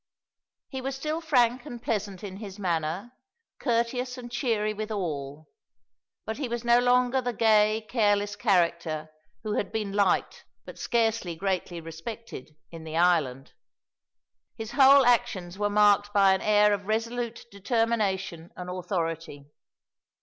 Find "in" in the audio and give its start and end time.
2.23-2.37, 12.71-12.83